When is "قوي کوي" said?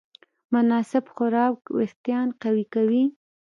2.41-3.03